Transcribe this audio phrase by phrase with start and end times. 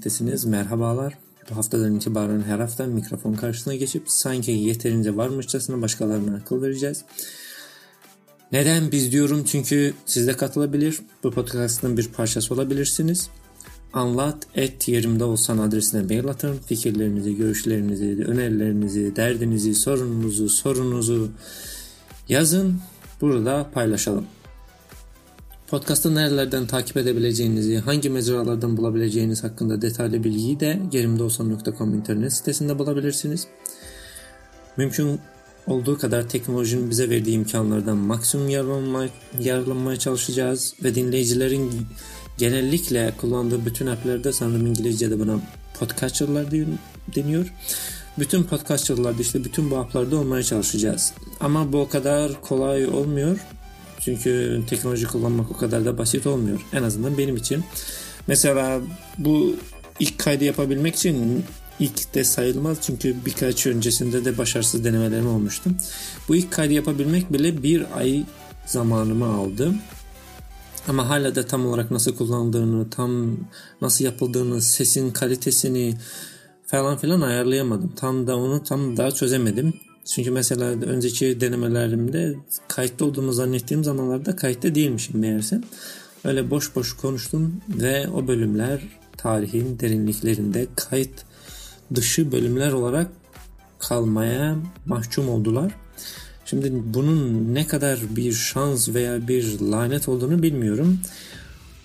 [0.00, 0.44] dinlemektesiniz.
[0.44, 1.18] Merhabalar.
[1.50, 7.04] Bu haftadan itibaren her hafta mikrofon karşısına geçip sanki yeterince varmışçasına başkalarına akıl vereceğiz.
[8.52, 11.00] Neden biz diyorum çünkü siz de katılabilir.
[11.24, 13.28] Bu podcast'ın bir parçası olabilirsiniz.
[13.92, 16.58] Anlat et yerimde olsan adresine mail atın.
[16.66, 21.28] Fikirlerinizi, görüşlerinizi, önerilerinizi, derdinizi, sorununuzu, sorunuzu
[22.28, 22.80] yazın.
[23.20, 24.26] Burada paylaşalım.
[25.70, 33.46] Podcast'ı nerelerden takip edebileceğinizi, hangi mecralardan bulabileceğiniz hakkında detaylı bilgiyi de gerimdeolsan.com internet sitesinde bulabilirsiniz.
[34.76, 35.20] Mümkün
[35.66, 38.48] olduğu kadar teknolojinin bize verdiği imkanlardan maksimum
[39.40, 41.70] yararlanmaya, çalışacağız ve dinleyicilerin
[42.38, 45.40] genellikle kullandığı bütün app'lerde sanırım İngilizce'de buna
[45.78, 46.46] podcatcher'lar
[47.16, 47.52] deniyor.
[48.18, 51.12] Bütün podcatcher'larda işte bütün bu app'larda olmaya çalışacağız.
[51.40, 53.38] Ama bu o kadar kolay olmuyor.
[54.04, 56.60] Çünkü teknoloji kullanmak o kadar da basit olmuyor.
[56.72, 57.64] En azından benim için.
[58.26, 58.80] Mesela
[59.18, 59.56] bu
[60.00, 61.44] ilk kaydı yapabilmek için
[61.80, 65.70] ilk de sayılmaz çünkü birkaç öncesinde de başarısız denemelerim olmuştu.
[66.28, 68.24] Bu ilk kaydı yapabilmek bile bir ay
[68.66, 69.74] zamanımı aldı.
[70.88, 73.36] Ama hala da tam olarak nasıl kullandığını, tam
[73.80, 75.96] nasıl yapıldığını, sesin kalitesini
[76.66, 77.92] falan filan ayarlayamadım.
[77.96, 79.74] Tam da onu tam daha çözemedim.
[80.14, 82.34] Çünkü mesela önceki denemelerimde
[82.68, 85.60] kayıtta olduğumu zannettiğim zamanlarda kayıtta değilmişim meğerse.
[86.24, 88.80] Öyle boş boş konuştum ve o bölümler
[89.16, 91.24] tarihin derinliklerinde kayıt
[91.94, 93.06] dışı bölümler olarak
[93.78, 94.56] kalmaya
[94.86, 95.72] mahkum oldular.
[96.44, 101.00] Şimdi bunun ne kadar bir şans veya bir lanet olduğunu bilmiyorum.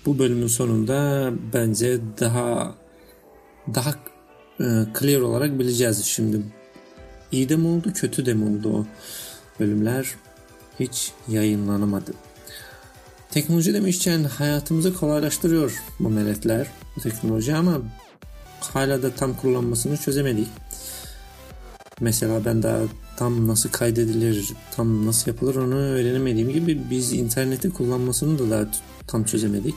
[0.05, 2.75] Bu bölümün sonunda bence daha
[3.75, 3.91] daha
[4.59, 4.65] e,
[4.99, 6.41] clear olarak bileceğiz şimdi
[7.31, 8.85] İyi de mi oldu kötü de mi oldu o
[9.59, 10.15] bölümler
[10.79, 12.13] hiç yayınlanamadı.
[13.31, 17.81] Teknoloji demişken hayatımızı kolaylaştırıyor bu meletler, bu teknoloji ama
[18.59, 20.47] hala da tam kullanmasını çözemedik.
[21.99, 22.79] Mesela ben daha
[23.17, 28.71] tam nasıl kaydedilir, tam nasıl yapılır onu öğrenemediğim gibi biz interneti kullanmasını da daha
[29.07, 29.75] tam çözemedik.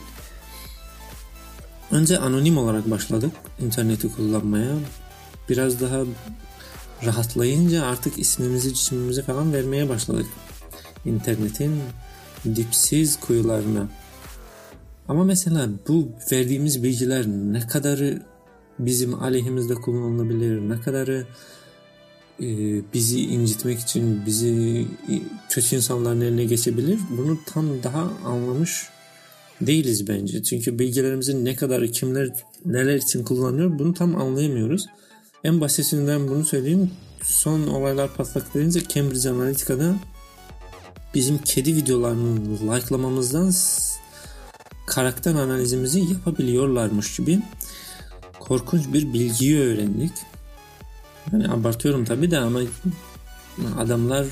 [1.91, 4.75] Önce anonim olarak başladık interneti kullanmaya.
[5.49, 6.03] Biraz daha
[7.05, 10.25] rahatlayınca artık ismimizi cismimizi falan vermeye başladık.
[11.05, 11.79] İnternetin
[12.55, 13.87] dipsiz kuyularına.
[15.07, 18.21] Ama mesela bu verdiğimiz bilgiler ne kadarı
[18.79, 21.25] bizim aleyhimizde kullanılabilir, ne kadarı
[22.41, 22.47] e,
[22.93, 24.85] bizi incitmek için bizi
[25.49, 28.89] kötü insanların eline geçebilir bunu tam daha anlamış
[29.61, 30.43] değiliz bence.
[30.43, 32.29] Çünkü bilgilerimizin ne kadar kimler
[32.65, 34.85] neler için kullanıyor bunu tam anlayamıyoruz.
[35.43, 36.91] En basitinden bunu söyleyeyim.
[37.23, 39.95] Son olaylar patlaklayınca Cambridge Analytica'da
[41.13, 43.53] bizim kedi videolarını like'lamamızdan
[44.87, 47.39] karakter analizimizi yapabiliyorlarmış gibi
[48.39, 50.11] korkunç bir bilgiyi öğrendik.
[51.31, 52.59] Yani abartıyorum tabi de ama
[53.77, 54.25] adamlar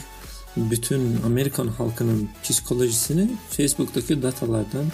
[0.58, 4.86] bütün Amerikan halkının psikolojisini Facebook'taki datalardan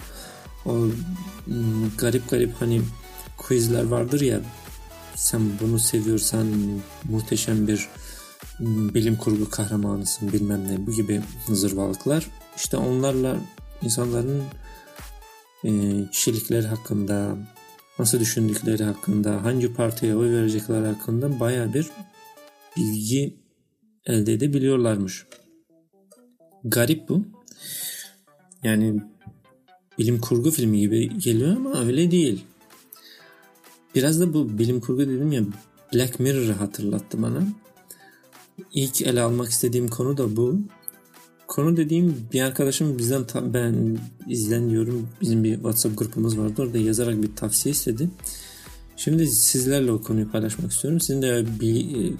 [0.65, 0.87] o
[1.97, 2.81] garip garip hani
[3.37, 4.41] quizler vardır ya
[5.15, 6.47] sen bunu seviyorsan
[7.03, 7.89] muhteşem bir
[8.59, 13.37] bilim kurgu kahramanısın bilmem ne bu gibi zırvalıklar işte onlarla
[13.81, 14.43] insanların
[15.63, 15.71] e,
[16.11, 17.37] kişilikleri hakkında
[17.99, 21.87] nasıl düşündükleri hakkında hangi partiye oy verecekleri hakkında baya bir
[22.77, 23.37] bilgi
[24.05, 25.25] elde edebiliyorlarmış.
[26.63, 27.25] Garip bu.
[28.63, 29.01] Yani
[29.99, 32.45] bilim kurgu filmi gibi geliyor ama öyle değil.
[33.95, 35.43] Biraz da bu bilim kurgu dedim ya
[35.93, 37.43] Black Mirror'ı hatırlattı bana.
[38.73, 40.59] İlk ele almak istediğim konu da bu.
[41.47, 43.97] Konu dediğim bir arkadaşım bizden ben
[44.27, 45.09] izlen diyorum.
[45.21, 46.61] Bizim bir WhatsApp grubumuz vardı.
[46.61, 48.09] Orada yazarak bir tavsiye istedi.
[48.97, 50.99] Şimdi sizlerle o konuyu paylaşmak istiyorum.
[50.99, 52.13] Sizin de bir e,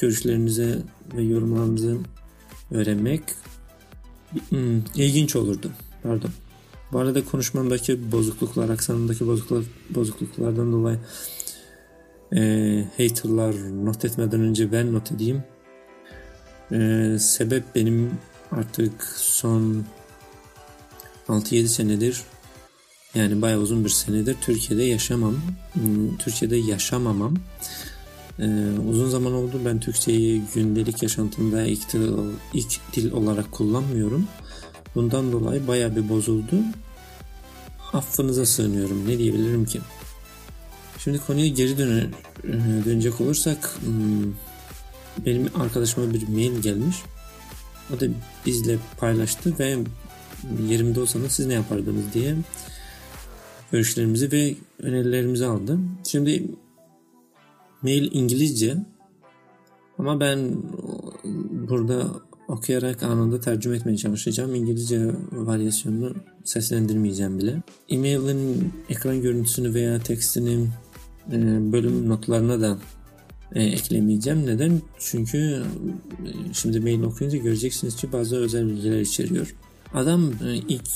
[0.00, 0.78] görüşlerinizi
[1.16, 1.98] ve yorumlarınızı
[2.70, 3.22] öğrenmek
[4.48, 5.70] hmm, ilginç olurdu.
[6.02, 6.30] Pardon.
[6.92, 10.98] Bu arada konuşmamdaki bozukluklar, aksanımdaki bozukluklar, bozukluklardan dolayı
[12.36, 12.40] e,
[12.96, 13.54] haterlar
[13.84, 15.42] not etmeden önce ben not edeyim.
[16.72, 18.10] E, sebep benim
[18.50, 19.84] artık son
[21.28, 22.22] 6-7 senedir
[23.14, 25.36] yani bayağı uzun bir senedir Türkiye'de yaşamam.
[26.18, 27.34] Türkiye'de yaşamamam.
[28.38, 28.44] Ee,
[28.88, 32.12] uzun zaman oldu ben Türkçeyi gündelik yaşantımda ilk dil,
[32.54, 34.28] ilk dil olarak kullanmıyorum.
[34.94, 36.56] Bundan dolayı baya bir bozuldu.
[37.92, 39.08] Affınıza sığınıyorum.
[39.08, 39.80] Ne diyebilirim ki?
[40.98, 42.06] Şimdi konuya geri döner,
[42.44, 44.32] e, dönecek olursak hmm,
[45.26, 46.96] benim arkadaşıma bir mail gelmiş.
[47.96, 48.06] O da
[48.46, 49.78] bizle paylaştı ve
[50.68, 52.36] yerimde olsanız siz ne yapardınız diye.
[53.72, 55.78] görüşlerimizi ve önerilerimizi aldı.
[56.04, 56.44] Şimdi
[57.82, 58.76] mail İngilizce
[59.98, 60.56] ama ben
[61.68, 62.06] burada
[62.48, 64.54] okuyarak anında tercüme etmeye çalışacağım.
[64.54, 67.62] İngilizce varyasyonunu seslendirmeyeceğim bile.
[67.88, 70.66] E-mail'in ekran görüntüsünü veya tekstini
[71.32, 71.38] e,
[71.72, 72.78] bölüm notlarına da
[73.54, 74.46] e, eklemeyeceğim.
[74.46, 74.82] Neden?
[74.98, 79.54] Çünkü e, şimdi mail okuyunca göreceksiniz ki bazı özel bilgiler içeriyor.
[79.94, 80.32] Adam
[80.68, 80.88] ilk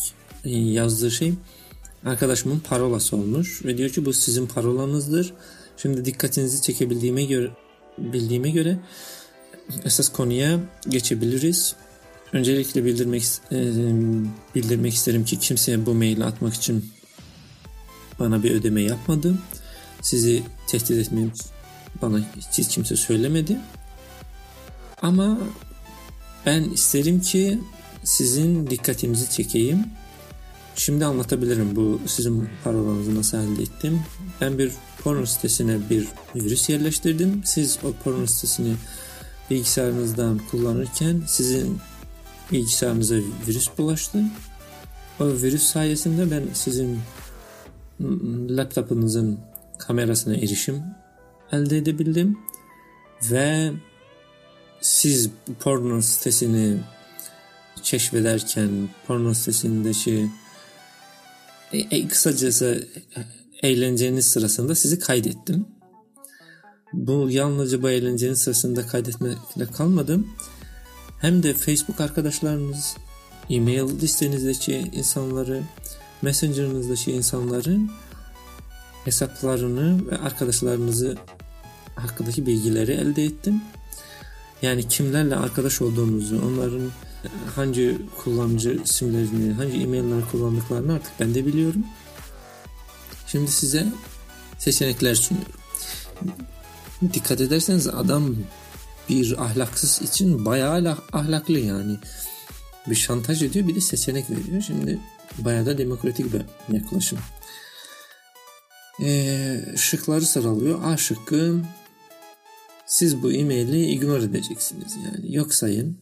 [0.75, 1.34] yazdığı şey
[2.04, 5.34] arkadaşımın parolası olmuş ve diyor ki bu sizin parolanızdır.
[5.76, 7.50] Şimdi dikkatinizi çekebildiğime göre
[7.99, 8.78] bildiğime göre
[9.84, 11.76] esas konuya geçebiliriz.
[12.32, 13.56] Öncelikle bildirmek e,
[14.54, 16.90] bildirmek isterim ki kimseye bu maili atmak için
[18.18, 19.34] bana bir ödeme yapmadı.
[20.02, 21.32] Sizi tehdit etmeyeyim
[22.02, 22.20] bana
[22.52, 23.56] hiç kimse söylemedi.
[25.02, 25.38] Ama
[26.46, 27.58] ben isterim ki
[28.04, 29.84] sizin dikkatinizi çekeyim.
[30.76, 34.02] Şimdi anlatabilirim bu sizin parolanızı nasıl elde ettim.
[34.40, 34.72] Ben bir
[35.02, 37.42] porno sitesine bir virüs yerleştirdim.
[37.44, 38.74] Siz o porno sitesini
[39.50, 41.78] bilgisayarınızdan kullanırken sizin
[42.52, 43.14] bilgisayarınıza
[43.48, 44.25] virüs bulaştı.
[45.20, 46.98] O virüs sayesinde ben sizin
[48.48, 49.40] laptopunuzun
[49.78, 50.82] kamerasına erişim
[51.52, 52.38] elde edebildim
[53.31, 53.72] ve
[54.81, 56.78] siz porno sitesini
[57.82, 60.31] keşfederken porno sitesindeki
[61.72, 62.88] e, e, kısacası
[63.62, 65.66] eğlenceniz sırasında sizi kaydettim.
[66.96, 70.28] Bu yalnızca bu eğlencenin sırasında kaydetmekle kalmadım.
[71.19, 72.96] Hem de Facebook arkadaşlarınız,
[73.50, 75.62] e-mail listenizdeki insanları,
[76.22, 77.90] Messenger'ınızdaki insanların
[79.04, 81.16] hesaplarını ve arkadaşlarınızı
[81.96, 83.62] hakkındaki bilgileri elde ettim.
[84.62, 86.90] Yani kimlerle arkadaş olduğunuzu, onların
[87.54, 91.84] hangi kullanıcı isimlerini, hangi e-mailleri kullandıklarını artık ben de biliyorum.
[93.26, 93.87] Şimdi size
[94.58, 95.52] seçenekler sunuyorum.
[97.12, 98.37] Dikkat ederseniz adam
[99.08, 101.96] bir ahlaksız için bayağı ahlaklı yani.
[102.87, 104.62] Bir şantaj ediyor bir de seçenek veriyor.
[104.62, 104.98] Şimdi
[105.38, 106.43] bayağı da demokratik bir
[106.76, 107.19] yaklaşım.
[109.02, 110.84] Ee, şıkları sıralıyor.
[110.84, 111.60] A şıkkı
[112.87, 115.99] siz bu e-maili ignore edeceksiniz yani yok sayın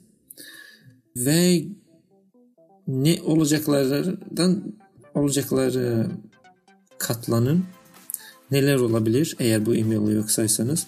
[1.16, 1.64] ve
[2.88, 4.74] ne olacaklardan
[5.14, 6.10] olacakları
[6.98, 7.64] katlanın
[8.54, 10.86] neler olabilir eğer bu e-maili yok saysanız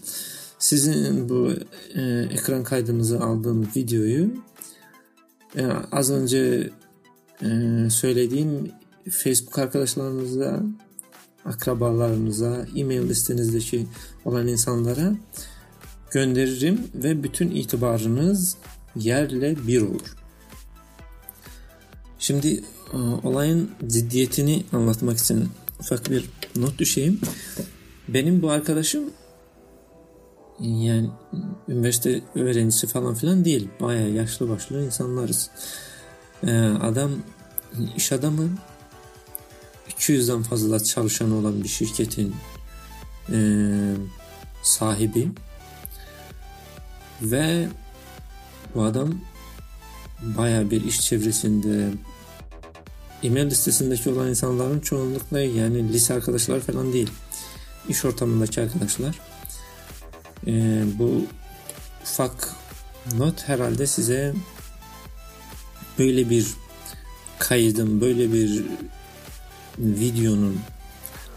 [0.59, 1.51] sizin bu
[1.95, 4.31] e, ekran kaydınızı aldığım videoyu
[5.57, 6.71] e, az önce
[7.43, 7.49] e,
[7.91, 8.73] söylediğim
[9.11, 10.63] Facebook arkadaşlarınıza
[11.45, 13.87] akrabalarınıza e-mail listenizdeki
[14.25, 15.15] olan insanlara
[16.11, 18.57] gönderirim ve bütün itibarınız
[18.97, 20.17] yerle bir olur.
[22.19, 25.49] Şimdi e, olayın ciddiyetini anlatmak için
[25.81, 27.21] ufak bir not düşeyim.
[28.09, 29.05] Benim bu arkadaşım
[30.61, 31.11] yani
[31.69, 33.69] üniversite öğrencisi falan filan değil.
[33.81, 35.51] Baya yaşlı başlı insanlarız.
[36.47, 36.53] Ee,
[36.83, 37.11] adam
[37.97, 38.49] iş adamı
[39.99, 42.35] 200'den fazla çalışan olan bir şirketin
[43.33, 43.39] e,
[44.63, 45.29] sahibi
[47.23, 47.69] ve
[48.75, 49.15] bu adam
[50.23, 51.91] baya bir iş çevresinde
[53.23, 57.11] e-mail listesindeki olan insanların çoğunlukla yani lise arkadaşlar falan değil.
[57.89, 59.19] İş ortamındaki arkadaşlar.
[60.47, 61.23] Ee, bu
[62.03, 62.49] ufak
[63.19, 64.35] not herhalde size
[65.99, 66.47] böyle bir
[67.39, 68.65] kaydın, böyle bir
[69.79, 70.57] videonun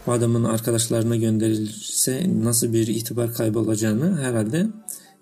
[0.06, 4.66] bu adamın arkadaşlarına gönderilirse nasıl bir itibar kaybı olacağını herhalde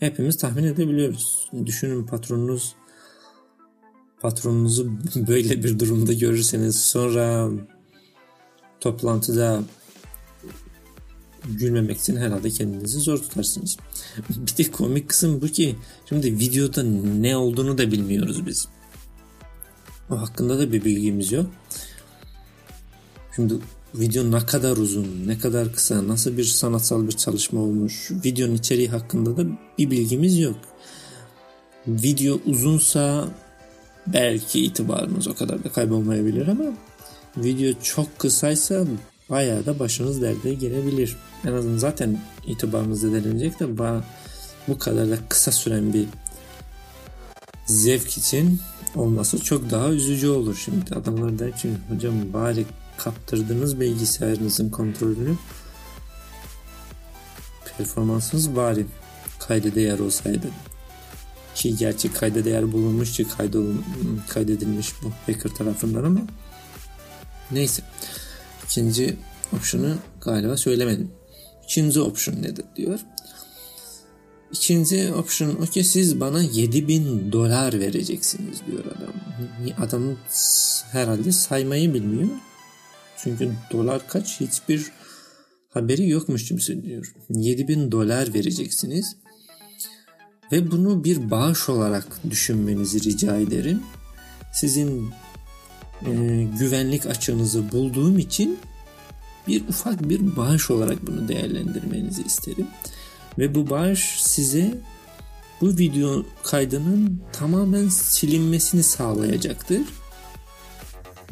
[0.00, 1.48] hepimiz tahmin edebiliyoruz.
[1.66, 2.74] Düşünün patronunuz
[4.20, 4.92] patronunuzu
[5.28, 7.50] böyle bir durumda görürseniz sonra
[8.80, 9.62] toplantıda
[11.44, 13.76] gülmemek için herhalde kendinizi zor tutarsınız.
[14.28, 15.76] bir de komik kısım bu ki
[16.08, 18.68] şimdi videoda ne olduğunu da bilmiyoruz biz.
[20.10, 21.46] O hakkında da bir bilgimiz yok.
[23.36, 23.54] Şimdi
[23.94, 28.88] video ne kadar uzun, ne kadar kısa, nasıl bir sanatsal bir çalışma olmuş, videonun içeriği
[28.88, 29.44] hakkında da
[29.78, 30.56] bir bilgimiz yok.
[31.86, 33.28] Video uzunsa
[34.12, 36.64] belki itibarınız o kadar da kaybolmayabilir ama
[37.36, 38.84] video çok kısaysa
[39.30, 41.16] bayağı da başınız derde gelebilir.
[41.44, 43.78] En azından zaten itibarınız zedelenecek de
[44.68, 46.06] bu kadar da kısa süren bir
[47.66, 48.60] zevk için
[48.94, 50.62] olması çok daha üzücü olur.
[50.64, 55.36] Şimdi adamlar der ki hocam bari kaptırdınız bilgisayarınızın kontrolünü
[57.78, 58.86] performansınız bari
[59.38, 60.46] kayda değer olsaydı
[61.58, 63.26] ki gerçek kayda değer bulunmuş ki
[64.28, 66.20] kaydedilmiş bu hacker tarafından ama
[67.50, 67.82] neyse
[68.64, 69.16] ikinci
[69.56, 71.10] option'u galiba söylemedim.
[71.64, 73.00] İkinci option nedir diyor.
[74.52, 79.14] İkinci option o ki siz bana 7000 dolar vereceksiniz diyor adam.
[79.86, 80.16] Adam
[80.92, 82.28] herhalde saymayı bilmiyor.
[83.16, 84.92] Çünkü dolar kaç hiçbir
[85.68, 87.14] haberi yokmuş gibi söylüyor.
[87.30, 89.16] 7000 dolar vereceksiniz.
[90.52, 93.82] Ve bunu bir bağış olarak düşünmenizi rica ederim.
[94.52, 95.10] Sizin
[96.06, 96.12] e,
[96.58, 98.58] güvenlik açığınızı bulduğum için
[99.48, 102.66] bir ufak bir bağış olarak bunu değerlendirmenizi isterim.
[103.38, 104.74] Ve bu bağış size
[105.60, 109.80] bu video kaydının tamamen silinmesini sağlayacaktır.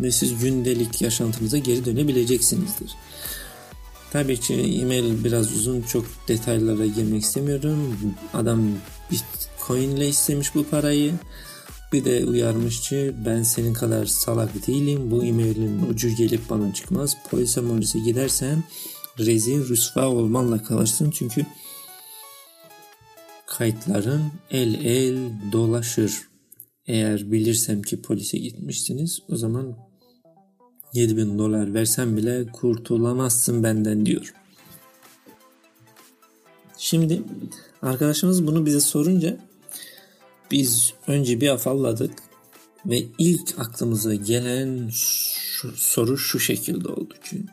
[0.01, 2.95] Ve siz gündelik yaşantınıza geri dönebileceksinizdir.
[4.13, 7.97] Tabii ki e-mail biraz uzun çok detaylara girmek istemiyorum.
[8.35, 8.63] Adam
[9.11, 11.15] Bitcoin ile istemiş bu parayı.
[11.93, 12.93] Bir de uyarmış
[13.27, 15.11] ben senin kadar salak değilim.
[15.11, 17.17] Bu e-mailin ucu gelip bana çıkmaz.
[17.31, 18.65] Polise molise gidersen
[19.19, 21.11] rezil rüsva olmanla kalırsın.
[21.11, 21.47] Çünkü
[23.47, 25.19] kayıtların el el
[25.53, 26.29] dolaşır.
[26.87, 29.77] Eğer bilirsem ki polise gitmişsiniz o zaman
[30.93, 34.35] 7000 dolar versem bile kurtulamazsın benden diyor.
[36.79, 37.23] Şimdi
[37.87, 39.37] arkadaşımız bunu bize sorunca
[40.51, 42.13] biz önce bir afalladık
[42.87, 47.45] ve ilk aklımıza gelen şu, soru şu şekilde oldu ki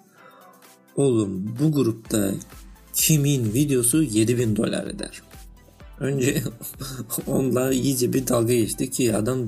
[0.95, 2.31] oğlum bu grupta
[2.93, 5.21] kimin videosu 7000 dolar eder?
[5.99, 6.43] Önce
[7.27, 9.39] onunla iyice bir dalga geçti ki adam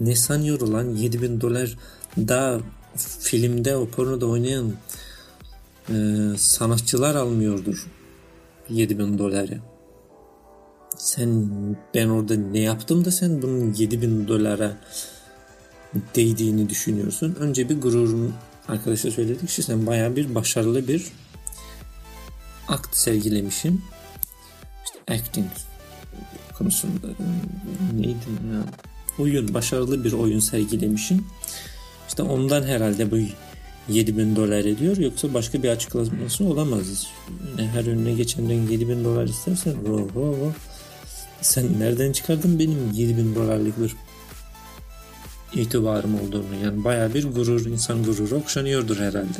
[0.00, 1.78] ne sanıyor olan 7000 dolar
[2.16, 2.60] daha
[3.20, 4.72] filmde o pornoda oynayan
[5.88, 5.94] e,
[6.36, 7.86] sanatçılar almıyordur
[8.68, 9.60] 7000 doları.
[10.96, 11.50] Sen
[11.94, 14.76] ben orada ne yaptım da sen bunun 7000 dolara
[16.14, 17.36] değdiğini düşünüyorsun.
[17.40, 18.34] Önce bir gururun
[18.68, 21.06] arkadaşa söyledik ki sen baya bir başarılı bir
[22.68, 23.80] akt sergilemişsin.
[24.84, 25.50] İşte acting
[26.58, 27.06] konusunda
[27.94, 28.16] neydi
[28.52, 28.64] ya?
[29.18, 31.26] Oyun, başarılı bir oyun sergilemişsin.
[32.08, 33.16] İşte ondan herhalde bu
[33.88, 37.06] 7000 dolar ediyor yoksa başka bir açıklaması olamaz.
[37.56, 40.52] Her önüne geçenden 7000 dolar istersen oho,
[41.40, 43.94] sen nereden çıkardın benim 7000 dolarlık bir
[45.54, 49.38] itibarım olduğunu yani baya bir gurur insan gururu okşanıyordur herhalde.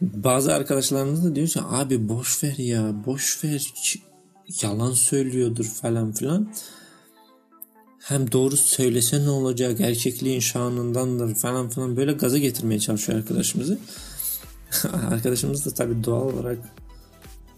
[0.00, 3.72] Bazı arkadaşlarımız da diyor ki abi boş ver ya boş ver
[4.62, 6.52] yalan söylüyordur falan filan
[8.04, 13.78] hem doğru söylese ne olacak erkekliğin şanındandır falan filan böyle gaza getirmeye çalışıyor arkadaşımızı.
[15.10, 16.58] Arkadaşımız da tabii doğal olarak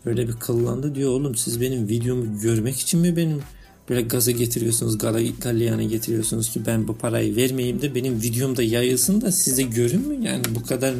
[0.04, 3.42] böyle bir kıllandı diyor oğlum siz benim videomu görmek için mi benim
[3.88, 9.20] böyle gaza getiriyorsunuz gala, galyana getiriyorsunuz ki ben bu parayı vermeyeyim de benim videomda yayılsın
[9.20, 10.94] da size görün mü yani bu kadar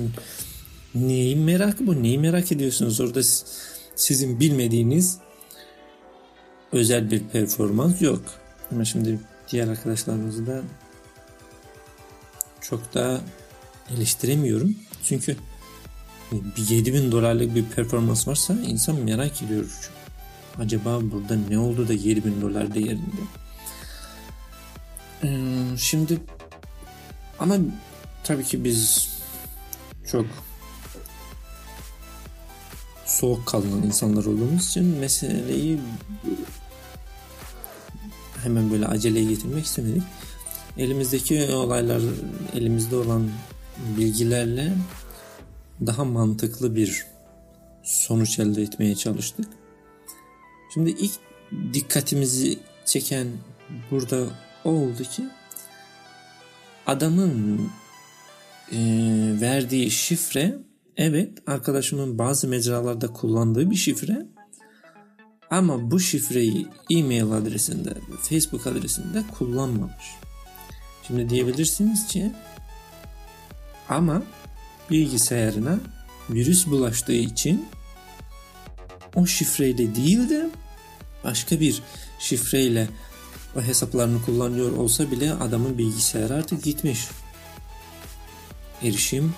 [0.95, 3.01] neyin merakı bu neyi merak ediyorsunuz?
[3.01, 3.21] Orada
[3.97, 5.19] sizin bilmediğiniz
[6.73, 8.23] özel bir performans yok.
[8.73, 9.19] Ama şimdi
[9.51, 10.63] diğer arkadaşlarımızı da
[12.61, 13.21] çok da
[13.97, 14.75] eleştiremiyorum.
[15.05, 15.37] Çünkü
[16.33, 19.91] bir 7000 dolarlık bir performans varsa insan merak ediyor.
[20.59, 23.21] Acaba burada ne oldu da 7000 dolar değerinde?
[25.25, 26.21] Ee, şimdi
[27.39, 27.57] ama
[28.25, 29.09] tabii ki biz
[30.11, 30.27] çok
[33.07, 35.79] soğuk kalınan insanlar olduğumuz için meseleyi
[38.47, 40.03] hemen böyle aceleye getirmek istemedik.
[40.79, 42.03] Elimizdeki olaylar,
[42.55, 43.31] elimizde olan
[43.97, 44.73] bilgilerle
[45.87, 47.07] daha mantıklı bir
[47.83, 49.47] sonuç elde etmeye çalıştık.
[50.75, 51.13] Şimdi ilk
[51.73, 53.27] dikkatimizi çeken
[53.91, 54.27] burada
[54.65, 55.25] o oldu ki
[56.87, 57.61] adamın
[58.73, 58.79] e,
[59.41, 60.59] verdiği şifre
[60.97, 64.27] evet arkadaşımın bazı mecralarda kullandığı bir şifre
[65.51, 70.15] ama bu şifreyi e-mail adresinde, Facebook adresinde kullanmamış.
[71.07, 72.33] Şimdi diyebilirsiniz ki
[73.89, 74.23] ama
[74.91, 75.79] bilgisayarına
[76.31, 77.69] virüs bulaştığı için
[79.15, 80.51] o şifreyle değil de
[81.25, 81.83] başka bir
[82.19, 82.89] şifreyle
[83.61, 87.09] hesaplarını kullanıyor olsa bile adamın bilgisayarı artık gitmiş.
[88.83, 89.35] Erişim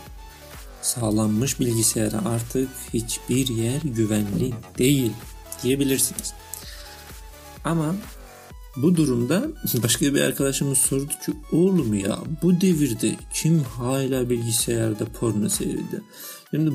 [0.83, 5.13] sağlanmış bilgisayara artık hiçbir yer güvenli değil
[5.63, 6.35] diyebilirsiniz.
[7.65, 7.95] Ama
[8.77, 9.49] bu durumda
[9.83, 16.03] başka bir arkadaşımız sordu ki oğlum ya bu devirde kim hala bilgisayarda porno seyrediyor?
[16.51, 16.73] Şimdi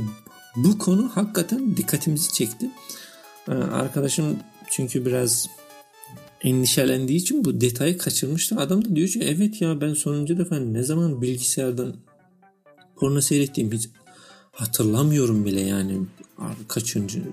[0.56, 2.70] bu konu hakikaten dikkatimizi çekti.
[3.48, 4.38] Ee, arkadaşım
[4.70, 5.48] çünkü biraz
[6.42, 8.56] endişelendiği için bu detayı kaçırmıştı.
[8.60, 11.96] Adam da diyor ki evet ya ben sonuncu defa ne zaman bilgisayardan
[12.96, 13.90] porno seyrettiğimi hiç
[14.52, 16.00] hatırlamıyorum bile yani.
[16.68, 17.24] Kaçıncı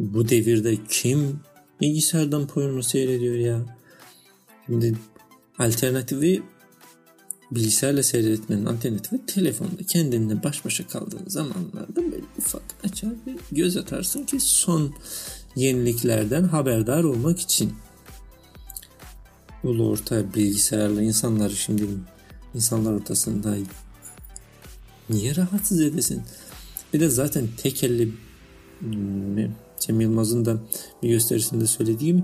[0.00, 1.40] bu devirde kim
[1.80, 3.78] bilgisayardan porno seyrediyor ya?
[4.66, 4.94] Şimdi
[5.58, 6.42] alternatifi
[7.50, 14.24] bilgisayarla seyretmenin alternatifi telefonda kendinle baş başa kaldığın zamanlarda böyle ufak açar ve göz atarsın
[14.24, 14.94] ki son
[15.56, 17.72] yeniliklerden haberdar olmak için.
[19.64, 21.86] Ulu orta bilgisayarla insanları şimdi
[22.54, 23.56] insanlar ortasında
[25.10, 26.22] niye rahatsız edesin?
[26.94, 27.82] Bir de zaten tek
[28.80, 29.48] hmm,
[29.80, 30.56] Cem Yılmaz'ın da
[31.02, 32.22] bir gösterisinde söylediği gibi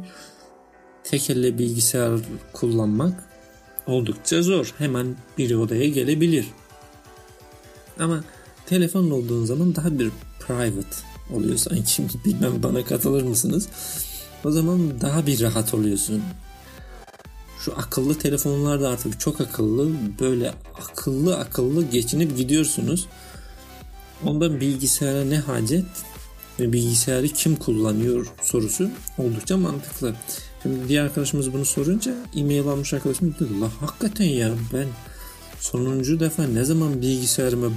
[1.04, 2.20] tek elle bilgisayar
[2.52, 3.24] kullanmak
[3.86, 4.74] oldukça zor.
[4.78, 6.46] Hemen bir odaya gelebilir.
[8.00, 8.24] Ama
[8.66, 10.10] telefon olduğun zaman daha bir
[10.40, 10.96] private
[11.34, 12.02] oluyor sanki.
[12.24, 13.68] Bilmem bana katılır mısınız?
[14.44, 16.22] O zaman daha bir rahat oluyorsun.
[17.60, 19.90] Şu akıllı telefonlar da artık çok akıllı.
[20.20, 20.54] Böyle
[20.90, 23.06] akıllı akıllı geçinip gidiyorsunuz.
[24.24, 25.84] Ondan bilgisayara ne hacet
[26.60, 30.14] ve bilgisayarı kim kullanıyor sorusu oldukça mantıklı.
[30.62, 34.88] Şimdi diğer arkadaşımız bunu sorunca e-mail almış arkadaşım dedi la hakikaten ya ben
[35.60, 37.72] sonuncu defa ne zaman bilgisayarımı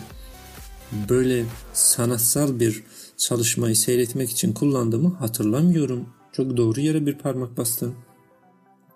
[1.10, 2.84] böyle sanatsal bir
[3.18, 6.10] çalışmayı seyretmek için kullandığımı hatırlamıyorum.
[6.34, 7.94] Çok doğru yere bir parmak bastın.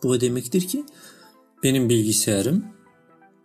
[0.04, 0.86] Bu demektir ki
[1.64, 2.66] benim bilgisayarım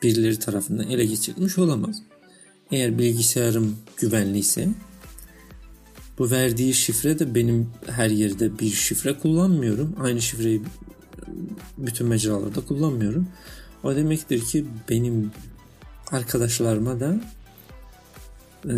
[0.03, 2.03] birileri tarafından ele geçirilmiş olamaz.
[2.71, 4.69] Eğer bilgisayarım güvenliyse
[6.19, 9.97] bu verdiği şifre de benim her yerde bir şifre kullanmıyorum.
[10.01, 10.63] Aynı şifreyi
[11.79, 13.29] bütün mecralarda kullanmıyorum.
[13.85, 15.33] O demektir ki benim
[16.11, 17.21] arkadaşlarıma da
[18.65, 18.75] e,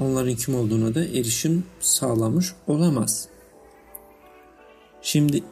[0.00, 3.28] onların kim olduğuna da erişim sağlamış olamaz.
[5.02, 5.42] Şimdi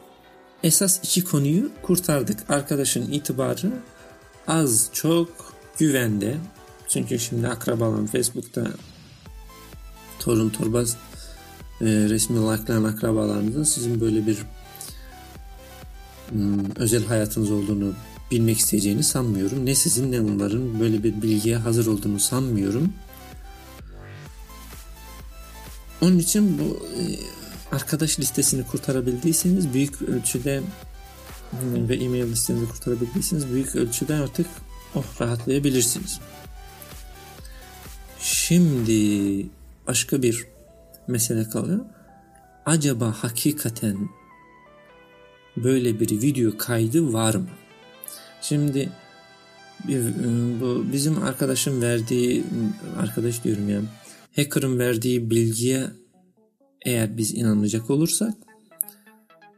[0.63, 2.49] esas iki konuyu kurtardık.
[2.49, 3.71] Arkadaşın itibarı
[4.47, 5.29] az çok
[5.77, 6.37] güvende.
[6.87, 8.67] Çünkü şimdi akrabalarım Facebook'ta
[10.19, 10.97] torun torbaz
[11.81, 14.37] e, resmi like'layan akrabalarınızın sizin böyle bir
[16.29, 17.93] hmm, özel hayatınız olduğunu
[18.31, 19.65] bilmek isteyeceğini sanmıyorum.
[19.65, 22.93] Ne sizin ne onların böyle bir bilgiye hazır olduğunu sanmıyorum.
[26.01, 27.01] Onun için bu e,
[27.75, 30.61] arkadaş listesini kurtarabildiyseniz büyük ölçüde
[31.63, 34.47] ve e-mail listenizi kurtarabildiyseniz büyük ölçüde artık
[34.95, 36.19] oh rahatlayabilirsiniz.
[38.19, 39.45] Şimdi
[39.87, 40.47] başka bir
[41.07, 41.85] mesele kalıyor.
[42.65, 44.09] Acaba hakikaten
[45.57, 47.49] böyle bir video kaydı var mı?
[48.41, 48.89] Şimdi
[50.61, 52.43] bu bizim arkadaşın verdiği
[52.97, 53.81] arkadaş diyorum ya
[54.35, 55.87] hacker'ın verdiği bilgiye
[56.85, 58.33] eğer biz inanacak olursak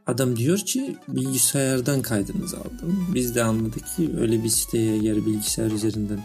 [0.06, 3.06] adam diyor ki bilgisayardan kaydınızı aldım.
[3.14, 6.20] Biz de anladık ki öyle bir siteye yarı bilgisayar üzerinden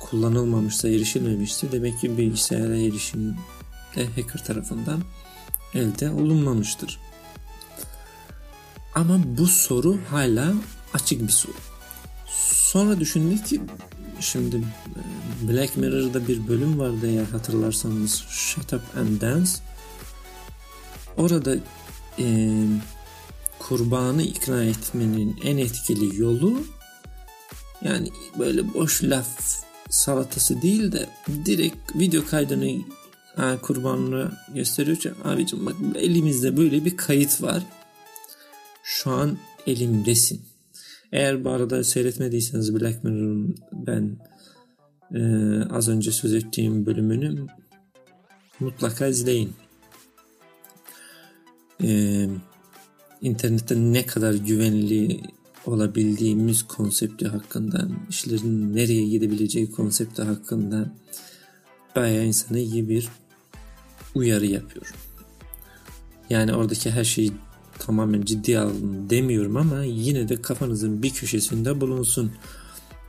[0.00, 3.36] kullanılmamışsa, erişilmemişse demek ki bilgisayara erişim
[3.96, 5.02] de hacker tarafından
[5.74, 7.00] elde olunmamıştır.
[8.94, 10.54] Ama bu soru hala
[10.94, 11.54] açık bir soru.
[12.52, 13.60] Sonra düşündük ki
[14.20, 19.50] şimdi e, Black Mirror'da bir bölüm vardı eğer hatırlarsanız Shut Up and Dance.
[21.16, 21.56] Orada
[22.18, 22.54] e,
[23.58, 26.62] kurbanı ikna etmenin en etkili yolu
[27.82, 29.28] yani böyle boş laf
[29.90, 31.06] salatası değil de
[31.44, 32.82] direkt video kaydını
[33.36, 37.62] ha, kurbanına gösteriyor ki abicim bak elimizde böyle bir kayıt var.
[38.82, 40.42] Şu an elimdesin.
[41.12, 44.16] Eğer bu arada seyretmediyseniz Black Mirror'ın ben
[45.14, 45.20] e,
[45.70, 47.46] az önce söz ettiğim bölümünü
[48.60, 49.52] mutlaka izleyin.
[51.82, 52.26] E,
[53.20, 55.20] internette ne kadar güvenli
[55.68, 60.92] olabildiğimiz konsepti hakkında, işlerin nereye gidebileceği konsepti hakkında
[61.96, 63.08] bayağı insana iyi bir
[64.14, 64.94] uyarı yapıyor.
[66.30, 67.32] Yani oradaki her şeyi
[67.78, 72.32] tamamen ciddi alın demiyorum ama yine de kafanızın bir köşesinde bulunsun.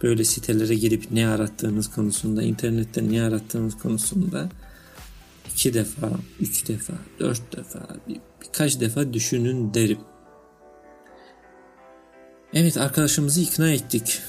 [0.04, 4.50] Böyle sitelere girip ne arattığınız konusunda, internette ne arattığınız konusunda
[5.54, 9.98] iki defa, üç defa, dört defa, bir, birkaç defa düşünün derim.
[12.54, 14.22] Evet arkadaşımızı ikna ettik.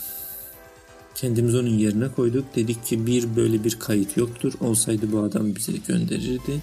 [1.14, 2.56] Kendimizi onun yerine koyduk.
[2.56, 4.52] Dedik ki bir böyle bir kayıt yoktur.
[4.61, 6.61] Olsaydı bu adam bize gönderirdi.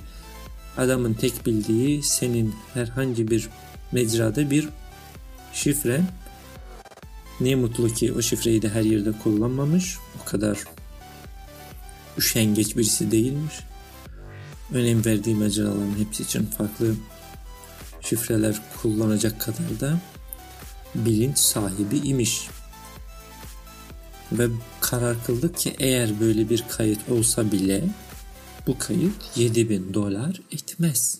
[0.78, 3.50] Adamın tek bildiği senin herhangi bir
[3.91, 4.70] mecrada bir
[5.54, 6.02] şifre.
[7.39, 9.98] Ne mutlu ki o şifreyi de her yerde kullanmamış.
[10.22, 10.63] O kadar
[12.17, 13.54] üşengeç birisi değilmiş.
[14.74, 16.96] Önem verdiği mecraların hepsi için farklı
[18.02, 20.00] şifreler kullanacak kadar da
[21.06, 22.50] bilinç sahibi imiş.
[24.32, 24.48] Ve
[24.82, 27.84] karar kıldık ki eğer böyle bir kayıt olsa bile
[28.68, 31.20] bu kayıt 7000 dolar etmez.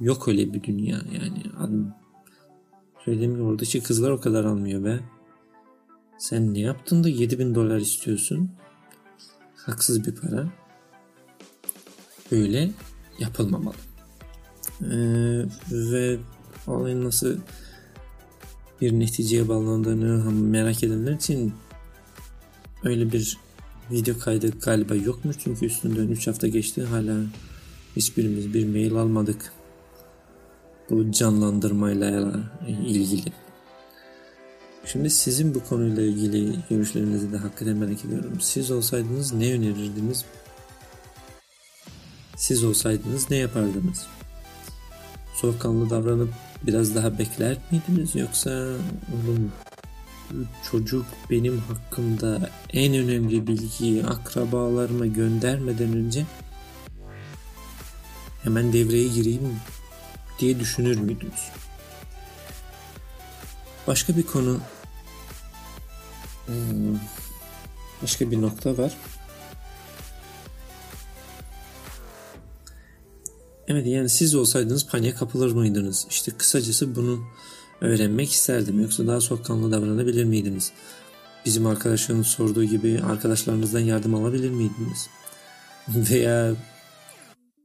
[0.00, 1.42] Yok öyle bir dünya yani.
[3.04, 5.00] Söylediğim gibi oradaki kızlar o kadar almıyor be.
[6.18, 8.50] Sen ne yaptın da 7000 dolar istiyorsun?
[9.56, 10.46] Haksız bir para.
[12.30, 12.70] Öyle
[13.18, 13.74] yapılmamalı.
[14.82, 16.18] Ee, ve
[16.66, 17.36] olayın nasıl
[18.80, 21.52] bir neticeye bağlandığını merak edenler için
[22.84, 23.38] öyle bir
[23.90, 27.16] video kaydı galiba yokmuş çünkü üstünden 3 hafta geçti hala
[27.96, 29.52] hiçbirimiz bir mail almadık
[30.90, 32.32] bu canlandırmayla
[32.68, 33.32] ilgili.
[34.84, 38.40] Şimdi sizin bu konuyla ilgili görüşlerinizi de hakikaten merak ediyorum.
[38.40, 40.24] Siz olsaydınız ne önerirdiniz?
[42.36, 44.06] Siz olsaydınız ne yapardınız?
[45.34, 46.30] Soğukkanlı davranıp
[46.62, 48.50] biraz daha bekler miydiniz yoksa
[49.14, 49.52] oğlum
[50.70, 56.26] çocuk benim hakkımda en önemli bilgiyi akrabalarıma göndermeden önce
[58.42, 59.60] hemen devreye gireyim
[60.38, 61.50] diye düşünür müydünüz?
[63.86, 64.60] Başka bir konu
[68.02, 68.92] başka bir nokta var.
[73.68, 76.06] Evet yani siz olsaydınız paniğe kapılır mıydınız?
[76.10, 77.24] İşte kısacası bunu
[77.80, 78.80] öğrenmek isterdim.
[78.80, 80.72] Yoksa daha soğukkanlı davranabilir miydiniz?
[81.46, 85.08] Bizim arkadaşların sorduğu gibi arkadaşlarınızdan yardım alabilir miydiniz?
[85.88, 86.54] Veya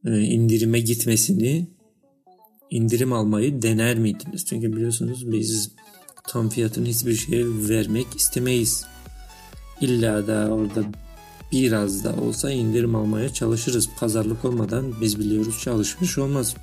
[0.05, 1.67] e, indirime gitmesini
[2.69, 4.45] indirim almayı dener miydiniz?
[4.45, 5.71] Çünkü biliyorsunuz biz
[6.27, 8.85] tam fiyatını hiçbir şeye vermek istemeyiz.
[9.81, 10.83] İlla da orada
[11.53, 13.89] biraz da olsa indirim almaya çalışırız.
[13.99, 16.55] Pazarlık olmadan biz biliyoruz çalışmış olmaz.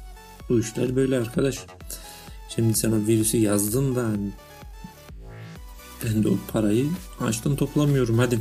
[0.49, 1.59] Bu işler böyle arkadaş.
[2.55, 4.11] Şimdi sen o virüsü yazdın da
[6.05, 6.87] ben de o parayı
[7.21, 8.41] açtım toplamıyorum hadi.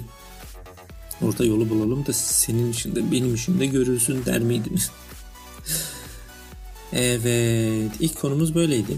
[1.21, 4.91] Orta yolu bulalım da senin işinde benim işimde görülsün der miydiniz?
[6.93, 8.97] evet ilk konumuz böyleydi.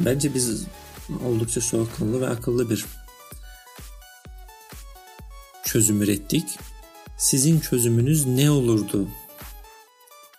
[0.00, 0.64] Bence biz
[1.26, 2.84] oldukça soğukkanlı ve akıllı bir
[5.72, 6.44] çözüm ürettik.
[7.16, 9.08] Sizin çözümünüz ne olurdu?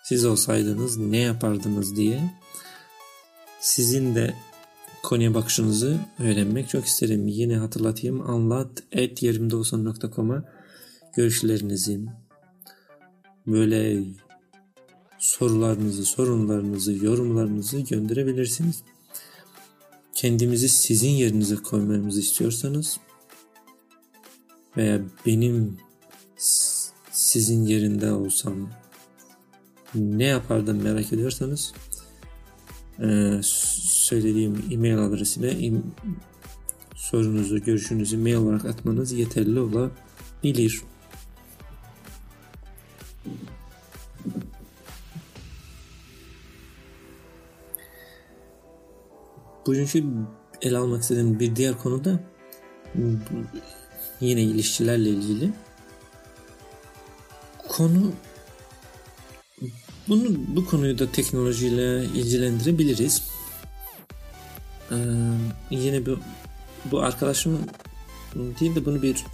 [0.04, 2.22] Siz olsaydınız ne yapardınız diye
[3.60, 4.34] sizin de
[5.04, 7.28] konuya bakışınızı öğrenmek çok isterim.
[7.28, 10.44] Yine hatırlatayım anlat et yerimdeolsan.com'a
[11.16, 12.00] görüşlerinizi
[13.48, 14.04] böyle
[15.20, 18.84] sorularınızı, sorunlarınızı, yorumlarınızı gönderebilirsiniz.
[20.16, 23.00] Kendimizi sizin yerinize koymamızı istiyorsanız
[24.78, 25.78] veya benim
[27.12, 28.70] sizin yerinde olsam
[29.96, 31.74] ne yapardım merak ediyorsanız
[33.00, 35.72] e, söylediğim e-mail adresine
[36.96, 40.82] sorunuzu, görüşünüzü mail olarak atmanız yeterli olabilir.
[49.68, 50.04] Bugünkü
[50.62, 52.20] ele almak istediğim bir diğer konu da
[54.24, 55.50] yine ilişkilerle ilgili.
[57.68, 58.12] Konu
[60.08, 63.24] bunu bu konuyu da teknolojiyle ilgilendirebiliriz.
[64.92, 64.96] Ee,
[65.70, 66.20] yine bu
[66.92, 67.60] bu arkadaşım
[68.36, 69.26] değil de bunu bir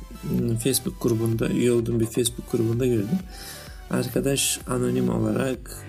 [0.63, 3.19] Facebook grubunda üye olduğum bir Facebook grubunda gördüm.
[3.91, 5.85] Arkadaş anonim olarak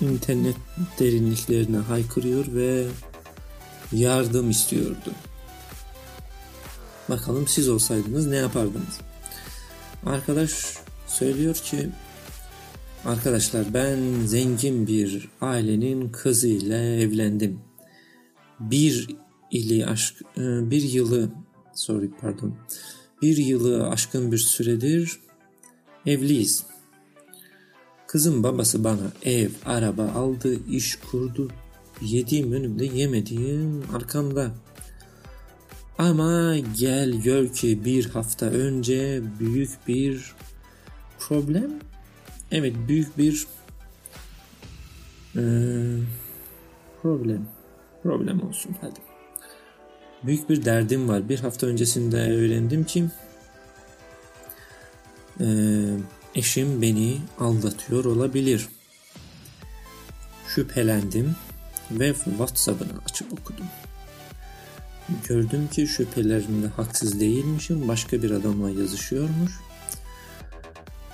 [0.00, 0.56] internet
[0.98, 2.86] derinliklerine haykırıyor ve
[3.92, 5.10] yardım istiyordu.
[7.10, 9.00] Bakalım siz olsaydınız ne yapardınız?
[10.06, 10.74] Arkadaş
[11.06, 11.88] söylüyor ki
[13.04, 17.60] Arkadaşlar ben zengin bir ailenin kızıyla evlendim.
[18.60, 19.16] Bir
[19.50, 21.30] ili aşk e, bir yılı
[21.74, 22.54] sorry pardon
[23.22, 25.18] bir yılı aşkın bir süredir
[26.06, 26.64] evliyiz.
[28.06, 31.48] Kızın babası bana ev, araba aldı, iş kurdu.
[32.02, 34.54] Yediğim önümde yemediğim arkamda.
[36.00, 40.34] Ama gel gör ki bir hafta önce büyük bir
[41.18, 41.70] problem.
[42.50, 43.46] Evet büyük bir
[45.36, 45.40] ee,
[47.02, 47.48] problem.
[48.02, 49.00] Problem olsun hadi.
[50.22, 51.28] Büyük bir derdim var.
[51.28, 53.04] Bir hafta öncesinde öğrendim ki
[55.40, 55.46] e,
[56.34, 58.68] eşim beni aldatıyor olabilir.
[60.48, 61.36] Şüphelendim
[61.90, 63.66] ve WhatsApp'ını açıp okudum.
[65.28, 67.88] Gördüm ki şüphelerinde haksız değilmişim.
[67.88, 69.52] Başka bir adamla yazışıyormuş.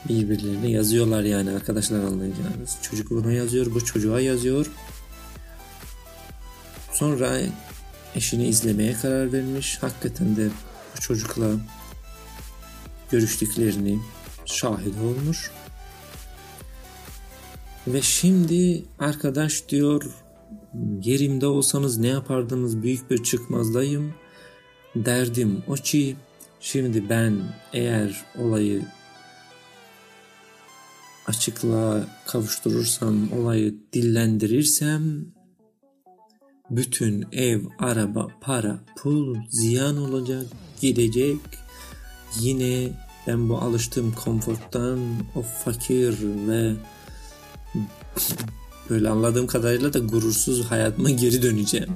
[0.09, 2.77] Birbirlerine yazıyorlar yani arkadaşlar anlayacağınız.
[2.83, 4.67] Çocuk buna yazıyor, bu çocuğa yazıyor.
[6.93, 7.39] Sonra
[8.15, 9.79] eşini izlemeye karar vermiş.
[9.81, 10.49] Hakikaten de
[10.97, 11.51] bu çocukla
[13.11, 13.99] görüştüklerini
[14.45, 15.51] şahit olmuş.
[17.87, 20.05] Ve şimdi arkadaş diyor
[21.03, 24.15] yerimde olsanız ne yapardınız büyük bir çıkmazdayım.
[24.97, 26.17] Derdim o ki
[26.61, 27.35] şimdi ben
[27.73, 28.83] eğer olayı
[31.27, 35.27] açıklığa kavuşturursam, olayı dillendirirsem
[36.71, 40.47] bütün ev, araba, para, pul ziyan olacak,
[40.81, 41.39] gidecek.
[42.41, 42.89] Yine
[43.27, 44.99] ben bu alıştığım konforttan
[45.35, 46.73] o fakir ve
[48.91, 51.89] böyle anladığım kadarıyla da gurursuz hayatıma geri döneceğim.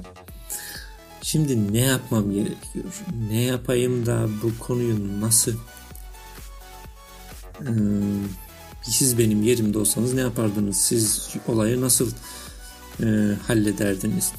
[1.21, 2.85] Şimdi ne yapmam gerekiyor?
[3.29, 5.53] Ne yapayım da bu konuyu nasıl
[7.57, 8.27] hmm,
[8.83, 10.77] siz benim yerimde olsanız ne yapardınız?
[10.77, 12.11] Siz olayı nasıl
[13.03, 13.05] e,
[13.47, 14.31] hallederdiniz?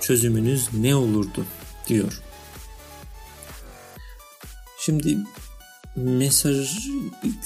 [0.00, 1.44] Çözümünüz ne olurdu?
[1.88, 2.20] diyor.
[4.78, 5.18] Şimdi
[5.96, 6.88] mesaj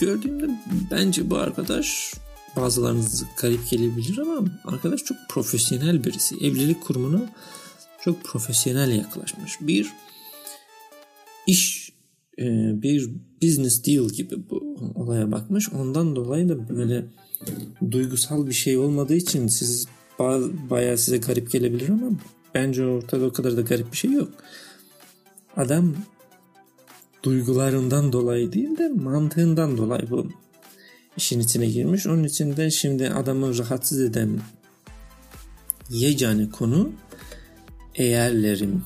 [0.00, 0.46] gördüğümde
[0.90, 2.14] bence bu arkadaş
[2.58, 6.36] bazılarınız garip gelebilir ama arkadaş çok profesyonel birisi.
[6.36, 7.32] Evlilik kurumuna
[8.00, 9.58] çok profesyonel yaklaşmış.
[9.60, 9.92] Bir
[11.46, 11.92] iş
[12.38, 12.44] e,
[12.82, 13.10] bir
[13.42, 15.72] business deal gibi bu olaya bakmış.
[15.72, 17.04] Ondan dolayı da böyle
[17.90, 19.88] duygusal bir şey olmadığı için siz
[20.70, 22.10] bayağı size garip gelebilir ama
[22.54, 24.28] bence ortada o kadar da garip bir şey yok.
[25.56, 25.94] Adam
[27.22, 30.28] duygularından dolayı değil de mantığından dolayı bu
[31.18, 32.06] işin içine girmiş.
[32.06, 34.40] Onun için de şimdi adamı rahatsız eden
[35.90, 36.92] yegane konu
[37.94, 38.84] eğerlerim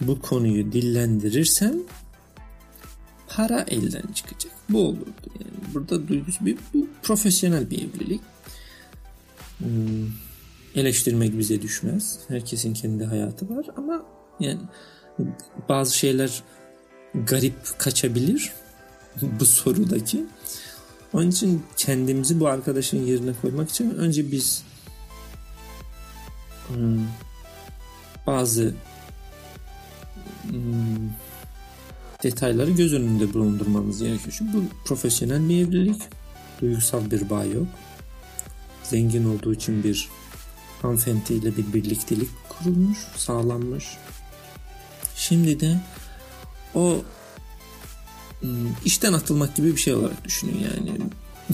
[0.00, 1.74] bu konuyu dillendirirsem
[3.28, 4.52] para elden çıkacak.
[4.68, 5.30] Bu olurdu.
[5.40, 8.20] Yani burada duygusu bir bu profesyonel bir evlilik.
[9.58, 10.06] Hmm,
[10.74, 12.18] eleştirmek bize düşmez.
[12.28, 14.02] Herkesin kendi hayatı var ama
[14.40, 14.60] yani
[15.68, 16.42] bazı şeyler
[17.14, 18.52] garip kaçabilir
[19.40, 20.24] bu sorudaki.
[21.12, 24.62] Onun için kendimizi bu arkadaşın yerine koymak için önce biz
[26.68, 27.06] hmm,
[28.26, 28.74] bazı
[30.50, 31.10] hmm,
[32.22, 34.34] detayları göz önünde bulundurmamız gerekiyor.
[34.38, 36.02] Çünkü bu profesyonel bir evlilik.
[36.60, 37.66] Duygusal bir bağ yok.
[38.82, 40.08] Zengin olduğu için bir
[40.82, 43.96] hanımefendiyle bir birliktelik kurulmuş, sağlanmış.
[45.16, 45.80] Şimdi de
[46.74, 47.02] o
[48.84, 51.00] işten atılmak gibi bir şey olarak düşünün yani.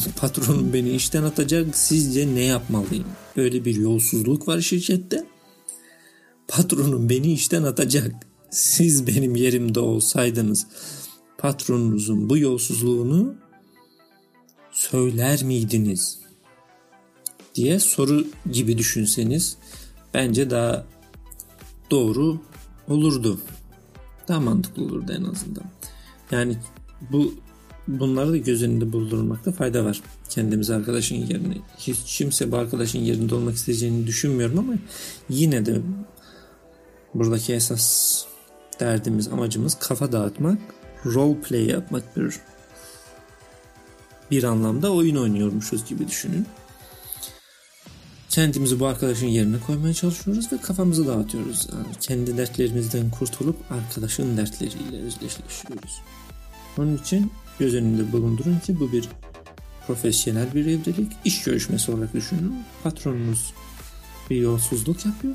[0.17, 3.07] Patronum beni işten atacak sizce ne yapmalıyım?
[3.37, 5.25] Böyle bir yolsuzluk var şirkette.
[6.49, 8.15] Patronum beni işten atacak
[8.51, 10.67] siz benim yerimde olsaydınız
[11.39, 13.35] patronunuzun bu yolsuzluğunu
[14.73, 16.25] söyler miydiniz?
[17.55, 19.57] diye soru gibi düşünseniz
[20.15, 20.87] bence daha
[21.91, 22.41] doğru
[22.89, 23.41] olurdu.
[24.29, 25.65] Daha mantıklı olurdu en azından.
[26.31, 26.59] Yani
[27.13, 27.35] bu
[27.89, 30.03] bunları da göz önünde bulundurmakta fayda var.
[30.29, 34.75] Kendimiz arkadaşın yerine hiç kimse bu arkadaşın yerinde olmak isteyeceğini düşünmüyorum ama
[35.29, 35.81] yine de
[37.15, 38.25] buradaki esas
[38.81, 40.59] derdimiz, amacımız kafa dağıtmak,
[41.07, 42.35] role play yapmak bir
[44.31, 46.47] bir anlamda oyun oynuyormuşuz gibi düşünün.
[48.29, 51.69] Kendimizi bu arkadaşın yerine koymaya çalışıyoruz ve kafamızı dağıtıyoruz.
[51.73, 56.01] Yani kendi dertlerimizden kurtulup arkadaşın dertleriyle özdeşleşiyoruz.
[56.79, 59.09] Onun için göz önünde bulundurun ki bu bir
[59.87, 61.13] profesyonel bir evlilik.
[61.25, 62.65] iş görüşmesi olarak düşünün.
[62.83, 63.55] Patronunuz
[64.31, 65.35] bir yolsuzluk yapıyor.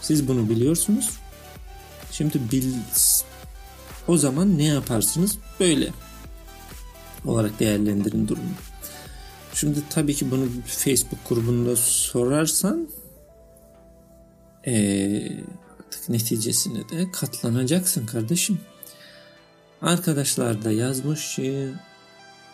[0.00, 1.10] Siz bunu biliyorsunuz
[2.12, 2.74] Şimdi bil
[4.08, 5.38] o zaman ne yaparsınız?
[5.60, 5.92] Böyle
[7.24, 8.50] olarak değerlendirin durumu.
[9.54, 12.88] Şimdi tabii ki bunu Facebook grubunda sorarsan
[14.66, 15.32] ee,
[15.80, 18.60] artık neticesine de katlanacaksın kardeşim.
[19.82, 21.38] Arkadaşlar da yazmış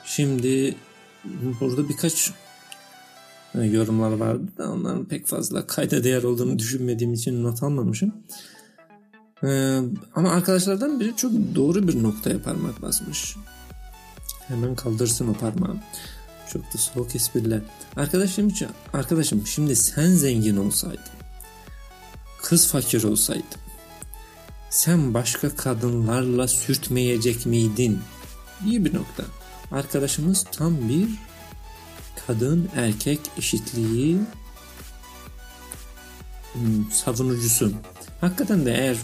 [0.05, 0.77] şimdi
[1.61, 2.33] burada birkaç
[3.55, 8.15] yorumlar vardı da onların pek fazla kayda değer olduğunu düşünmediğim için not almamışım.
[9.45, 9.81] Ee,
[10.15, 13.37] ama arkadaşlardan biri çok doğru bir noktaya parmak basmış.
[14.49, 15.77] Hemen kaldırsın o parmağı.
[16.53, 17.61] Çok da soğuk espriler.
[17.97, 18.53] Arkadaşım,
[18.93, 21.01] arkadaşım şimdi sen zengin olsaydın.
[22.43, 23.64] Kız fakir olsaydı.
[24.71, 28.01] Sen başka kadınlarla sürtmeyecek miydin?
[28.67, 29.25] İyi bir nokta.
[29.73, 31.09] Arkadaşımız tam bir
[32.27, 34.19] kadın erkek eşitliği
[36.53, 37.73] hmm, savunucusu.
[38.21, 38.97] Hakikaten de eğer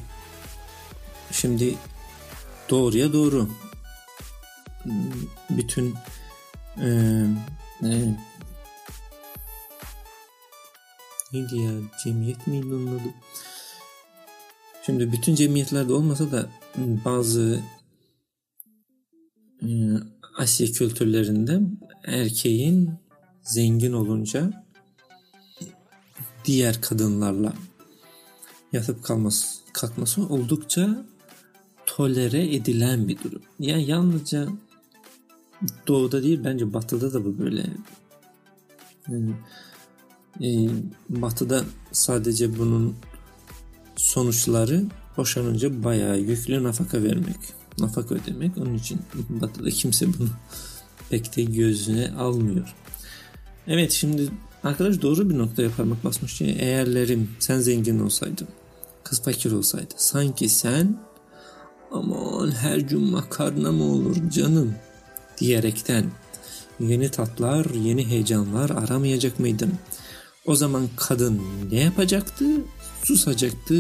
[1.32, 1.74] Şimdi
[2.70, 3.48] doğruya doğru.
[5.50, 5.94] Bütün
[6.76, 6.88] e,
[7.82, 7.90] e,
[11.32, 11.70] neydi ya
[12.04, 13.14] cemiyet miydi onun adı?
[14.86, 16.48] Şimdi bütün cemiyetlerde olmasa da
[17.04, 17.60] bazı
[19.62, 19.68] e,
[20.36, 21.60] Asya kültürlerinde
[22.04, 22.90] erkeğin
[23.42, 24.64] zengin olunca
[26.44, 27.52] diğer kadınlarla
[28.72, 31.04] yatıp kalması, kalkması oldukça
[31.86, 33.42] tolere edilen bir durum.
[33.58, 34.48] Yani yalnızca
[35.86, 37.66] doğuda değil bence batıda da bu böyle.
[39.08, 39.32] Yani,
[40.42, 40.68] e,
[41.08, 42.96] batıda sadece bunun
[44.00, 44.84] sonuçları
[45.16, 47.36] boşanınca bayağı yüklü nafaka vermek,
[47.78, 48.58] nafaka ödemek.
[48.58, 50.28] Onun için batıda kimse bunu
[51.10, 52.74] pek de gözüne almıyor.
[53.66, 54.28] Evet şimdi
[54.64, 56.40] arkadaş doğru bir noktaya parmak basmış.
[56.40, 58.48] Eğerlerim sen zengin olsaydın,
[59.04, 61.00] kız fakir olsaydı sanki sen
[61.92, 64.74] aman her gün makarna olur canım
[65.38, 66.04] diyerekten
[66.80, 69.72] yeni tatlar, yeni heyecanlar aramayacak mıydın?
[70.46, 72.44] O zaman kadın ne yapacaktı?
[73.04, 73.74] Susacaktı,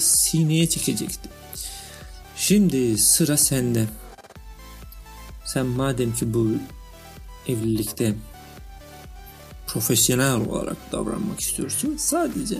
[0.00, 1.28] sineye çekecekti.
[2.36, 3.86] Şimdi sıra sende.
[5.44, 6.48] Sen madem ki bu
[7.48, 8.14] evlilikte
[9.66, 12.58] profesyonel olarak davranmak istiyorsun sadece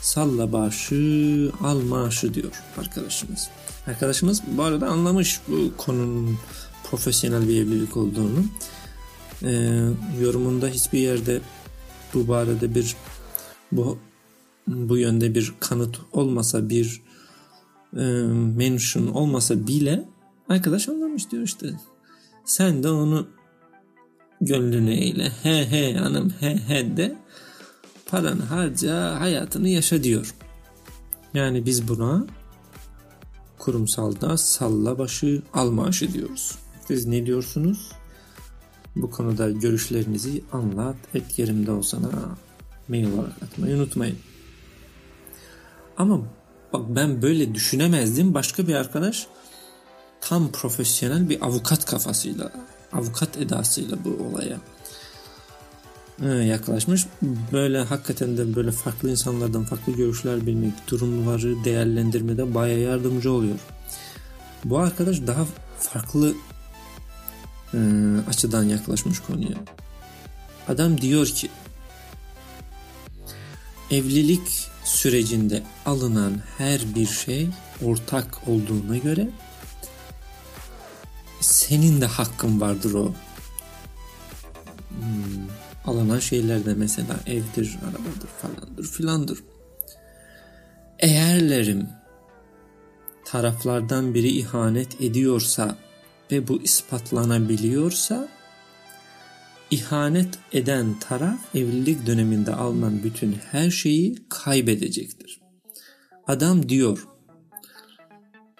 [0.00, 3.48] salla başı al maaşı diyor arkadaşımız.
[3.86, 6.38] Arkadaşımız bu arada anlamış bu konunun
[6.90, 8.44] profesyonel bir evlilik olduğunu.
[9.42, 9.48] Ee,
[10.20, 11.40] yorumunda hiçbir yerde
[12.14, 12.96] bu barada bir
[13.72, 13.98] bu
[14.68, 17.02] bu yönde bir kanıt olmasa bir
[17.96, 18.04] e,
[18.56, 20.04] mention olmasa bile
[20.48, 21.72] arkadaş anlamış diyor işte.
[22.44, 23.26] Sen de onu
[24.40, 25.32] gönlünü eyle.
[25.42, 27.16] He he hanım he he de
[28.06, 30.34] paranı harca hayatını yaşa diyor.
[31.34, 32.26] Yani biz buna
[33.58, 36.58] kurumsalda salla başı al maaşı diyoruz.
[36.86, 37.92] Siz ne diyorsunuz?
[38.96, 40.96] Bu konuda görüşlerinizi anlat.
[41.14, 42.10] Et yerimde olsana
[42.88, 44.16] mail olarak atmayı unutmayın.
[45.98, 46.20] Ama
[46.72, 48.34] bak ben böyle düşünemezdim.
[48.34, 49.26] Başka bir arkadaş
[50.20, 52.52] tam profesyonel bir avukat kafasıyla,
[52.92, 54.58] avukat edasıyla bu olaya
[56.26, 57.06] yaklaşmış.
[57.52, 63.58] Böyle hakikaten de böyle farklı insanlardan farklı görüşler bilmek, durumları değerlendirmede baya yardımcı oluyor.
[64.64, 65.46] Bu arkadaş daha
[65.78, 66.34] farklı
[67.74, 67.78] e,
[68.28, 69.58] açıdan yaklaşmış konuya.
[70.68, 71.50] Adam diyor ki
[73.90, 77.48] evlilik sürecinde alınan her bir şey
[77.82, 79.28] ortak olduğuna göre
[81.40, 83.14] senin de hakkın vardır o
[84.88, 85.48] hmm,
[85.84, 89.38] alınan şeylerde mesela evdir, arabadır falandır filandır.
[90.98, 91.88] Eğerlerim
[93.24, 95.76] taraflardan biri ihanet ediyorsa
[96.32, 98.28] ve bu ispatlanabiliyorsa
[99.70, 105.40] ihanet eden taraf evlilik döneminde alınan bütün her şeyi kaybedecektir.
[106.26, 107.06] Adam diyor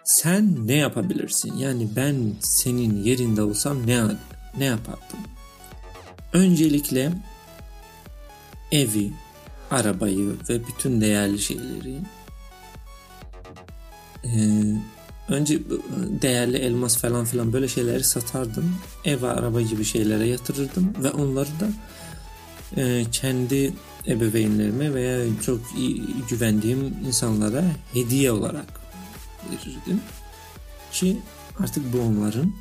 [0.04, 1.56] sen ne yapabilirsin?
[1.56, 4.02] Yani ben senin yerinde olsam ne
[4.58, 5.18] ne yapardım?
[6.32, 7.12] Öncelikle
[8.72, 9.12] evi,
[9.70, 11.98] arabayı ve bütün değerli şeyleri
[14.24, 14.30] e,
[15.28, 15.60] önce
[16.22, 18.74] değerli elmas falan filan böyle şeyleri satardım.
[19.04, 21.68] Ev ve araba gibi şeylere yatırırdım ve onları da
[22.76, 23.72] e, kendi
[24.06, 28.80] ebeveynlerime veya çok iyi güvendiğim insanlara hediye olarak
[29.50, 30.00] verirdim.
[30.92, 31.18] Ki
[31.58, 32.52] artık bu onların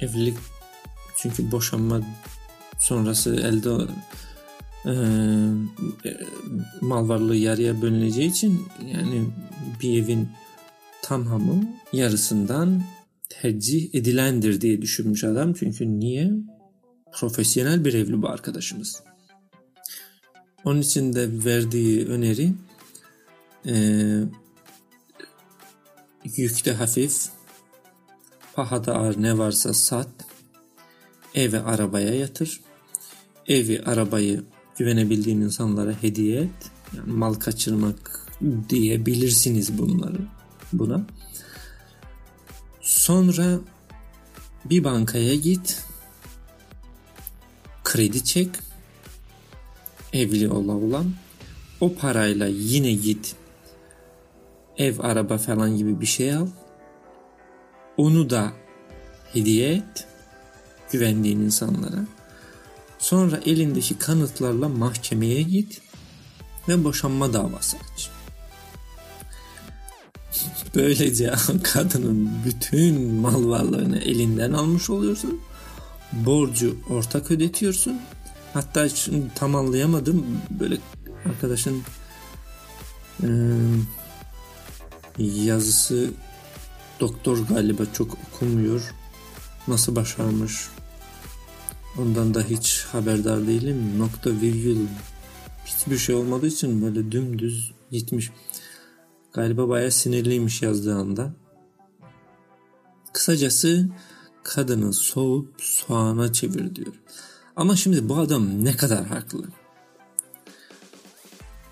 [0.00, 0.38] evlilik
[1.16, 2.00] çünkü boşanma
[2.78, 3.70] sonrası elde
[4.86, 4.92] e,
[6.80, 9.24] mal varlığı yarıya bölüneceği için yani
[9.82, 10.28] bir evin
[11.08, 12.82] tamamı yarısından
[13.28, 15.54] tercih edilendir diye düşünmüş adam.
[15.54, 16.30] Çünkü niye?
[17.12, 19.02] Profesyonel bir evli bu arkadaşımız.
[20.64, 22.52] Onun için de verdiği öneri
[23.66, 23.74] e,
[26.36, 27.28] yükte hafif,
[28.54, 30.08] pahada ağır ne varsa sat,
[31.34, 32.60] eve arabaya yatır,
[33.46, 34.44] evi arabayı
[34.78, 36.70] güvenebildiğin insanlara hediye et.
[36.96, 38.26] Yani mal kaçırmak
[38.68, 40.37] diyebilirsiniz bunları
[40.72, 41.06] buna.
[42.80, 43.58] Sonra
[44.64, 45.84] bir bankaya git.
[47.84, 48.50] Kredi çek.
[50.12, 51.12] Evli ola olan.
[51.80, 53.36] O parayla yine git.
[54.76, 56.48] Ev, araba falan gibi bir şey al.
[57.96, 58.52] Onu da
[59.32, 60.06] hediye et.
[60.92, 62.06] Güvendiğin insanlara.
[62.98, 65.80] Sonra elindeki kanıtlarla mahkemeye git
[66.68, 68.10] ve boşanma davası aç.
[70.74, 75.40] Böylece kadının bütün mal varlığını elinden almış oluyorsun.
[76.12, 78.00] Borcu ortak ödetiyorsun
[78.52, 80.26] Hatta şimdi tam anlayamadım.
[80.50, 80.78] Böyle
[81.24, 81.82] arkadaşın
[85.18, 86.10] yazısı
[87.00, 88.94] doktor galiba çok okumuyor.
[89.68, 90.68] Nasıl başarmış?
[91.98, 93.98] Ondan da hiç haberdar değilim.
[93.98, 94.76] Nokta virgül
[95.66, 98.30] hiçbir şey olmadığı için böyle dümdüz gitmiş.
[99.32, 101.32] Galiba bayağı sinirliymiş yazdığı anda.
[103.12, 103.88] Kısacası
[104.42, 106.92] kadını soğup soğana çevir diyor.
[107.56, 109.44] Ama şimdi bu adam ne kadar haklı?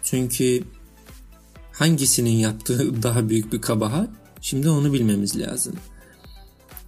[0.03, 0.65] Çünkü
[1.73, 4.11] hangisinin yaptığı daha büyük bir kabahat?
[4.41, 5.75] Şimdi onu bilmemiz lazım.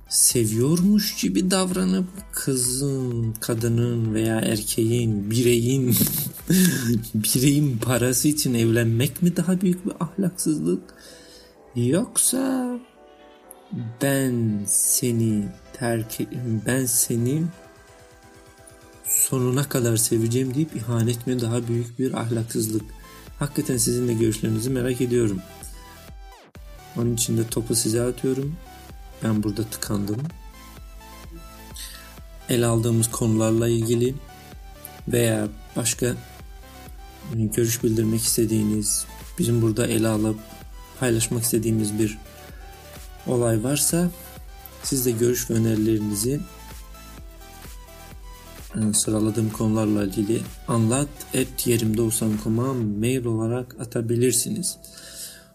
[0.08, 5.96] Seviyormuş gibi davranıp kızın, kadının veya erkeğin, bireyin
[7.14, 10.82] bireyin parası için evlenmek mi daha büyük bir ahlaksızlık?
[11.76, 12.70] Yoksa
[14.02, 16.18] ben seni terk
[16.66, 17.42] ben seni
[19.06, 22.84] sonuna kadar seveceğim deyip ihanet mi daha büyük bir ahlaksızlık?
[23.38, 25.40] Hakikaten sizin de görüşlerinizi merak ediyorum.
[26.96, 28.56] Onun için de topu size atıyorum.
[29.24, 30.20] Ben burada tıkandım.
[32.48, 34.14] El aldığımız konularla ilgili
[35.08, 36.16] veya başka
[37.34, 39.06] görüş bildirmek istediğiniz,
[39.38, 40.38] bizim burada ele alıp
[41.00, 42.18] paylaşmak istediğimiz bir
[43.26, 44.10] olay varsa
[44.82, 46.40] siz de görüş ve önerilerinizi
[48.74, 54.76] e, sıraladığım konularla ilgili anlat et yerimde olsam.com'a mail olarak atabilirsiniz.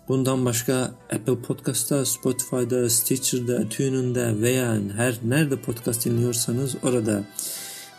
[0.08, 7.24] Bundan başka Apple Podcast'ta, Spotify'da, Stitcher'da, TuneIn'de veya her nerede podcast dinliyorsanız orada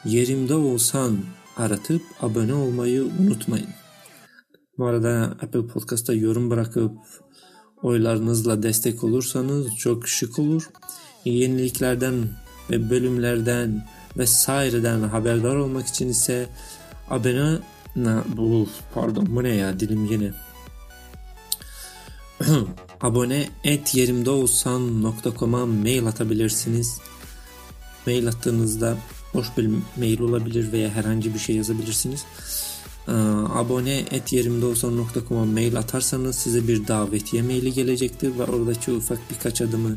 [0.04, 1.18] yerimde olsan
[1.56, 3.68] aratıp abone olmayı unutmayın.
[4.78, 6.92] Bu arada Apple Podcast'ta yorum bırakıp
[7.82, 10.70] oylarınızla destek olursanız çok şık olur.
[11.24, 12.28] Yeniliklerden
[12.70, 13.86] ve bölümlerden
[14.16, 16.48] vesaireden haberdar olmak için ise
[17.10, 17.58] abone
[18.36, 20.32] bu pardon bu ne ya dilim yine
[23.00, 27.00] abone et yerimde olsan.com'a mail atabilirsiniz.
[28.06, 28.96] Mail attığınızda
[29.34, 32.24] hoş bir mail olabilir veya herhangi bir şey yazabilirsiniz.
[33.08, 33.12] Ee,
[33.54, 39.62] abone et yerimde olsan.com'a mail atarsanız size bir davetiye maili gelecektir ve oradaki ufak birkaç
[39.62, 39.96] adımı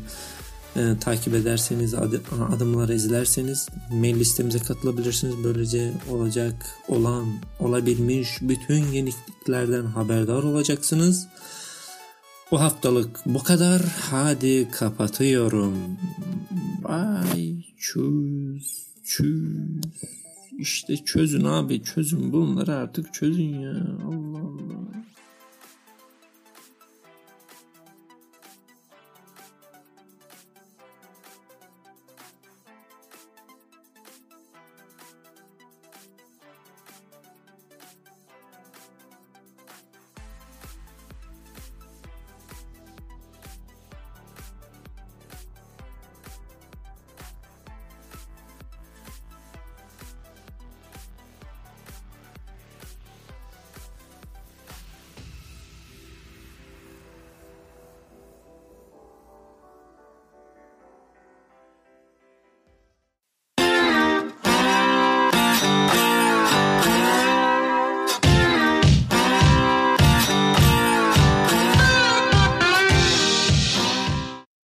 [0.76, 2.22] e, takip ederseniz adı,
[2.56, 5.34] adımları izlerseniz mail listemize katılabilirsiniz.
[5.44, 7.26] Böylece olacak olan
[7.60, 11.26] olabilmiş bütün yeniliklerden haberdar olacaksınız.
[12.50, 13.82] Bu haftalık bu kadar.
[14.10, 15.74] Hadi kapatıyorum.
[16.84, 17.64] Bye.
[17.78, 18.87] Tschüss.
[19.08, 19.80] 300.
[20.58, 23.70] İşte çözün abi çözün bunları artık çözün ya.
[24.04, 25.04] Allah Allah.